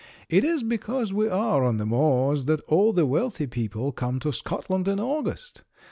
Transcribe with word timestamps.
It 0.29 0.43
is 0.43 0.63
because 0.63 1.13
we 1.13 1.27
are 1.29 1.63
on 1.63 1.77
the 1.77 1.85
moors 1.85 2.45
that 2.45 2.61
all 2.61 2.91
the 2.91 3.05
wealthy 3.05 3.45
people 3.45 3.91
come 3.91 4.19
to 4.21 4.31
Scotland 4.33 4.87
in 4.87 4.99
August. 4.99 5.61